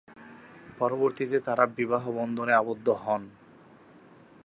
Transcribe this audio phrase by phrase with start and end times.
[0.79, 3.21] পরবর্তীতে তারা বিবাহবন্ধনে আবদ্ধ হন।